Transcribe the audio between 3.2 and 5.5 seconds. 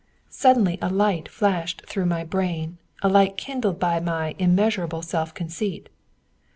kindled by my immeasurable self